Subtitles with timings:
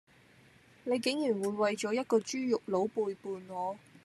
[0.83, 3.77] 你竟然會為咗一個豬肉佬背叛我